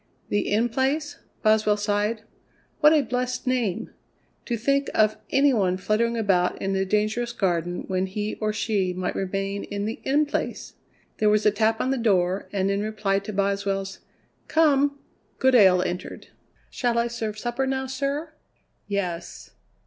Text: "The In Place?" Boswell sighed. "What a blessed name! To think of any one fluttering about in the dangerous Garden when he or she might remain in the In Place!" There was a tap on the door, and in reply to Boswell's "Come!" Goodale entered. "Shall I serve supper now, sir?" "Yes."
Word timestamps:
"The 0.29 0.51
In 0.51 0.67
Place?" 0.67 1.19
Boswell 1.43 1.77
sighed. 1.77 2.23
"What 2.79 2.91
a 2.91 3.03
blessed 3.03 3.45
name! 3.45 3.91
To 4.45 4.57
think 4.57 4.89
of 4.95 5.17
any 5.29 5.53
one 5.53 5.77
fluttering 5.77 6.17
about 6.17 6.59
in 6.59 6.73
the 6.73 6.85
dangerous 6.87 7.31
Garden 7.33 7.83
when 7.87 8.07
he 8.07 8.33
or 8.41 8.51
she 8.51 8.93
might 8.93 9.13
remain 9.13 9.63
in 9.65 9.85
the 9.85 9.99
In 10.03 10.25
Place!" 10.25 10.73
There 11.19 11.29
was 11.29 11.45
a 11.45 11.51
tap 11.51 11.79
on 11.79 11.91
the 11.91 11.99
door, 11.99 12.49
and 12.51 12.71
in 12.71 12.81
reply 12.81 13.19
to 13.19 13.31
Boswell's 13.31 13.99
"Come!" 14.47 14.97
Goodale 15.37 15.83
entered. 15.83 16.29
"Shall 16.71 16.97
I 16.97 17.05
serve 17.05 17.37
supper 17.37 17.67
now, 17.67 17.85
sir?" 17.85 18.33
"Yes." 18.87 19.51